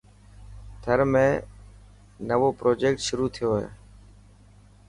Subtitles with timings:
[0.83, 1.25] ٿر ۾
[2.29, 3.67] نوو پروجيڪٽ شروع ٿيو هي.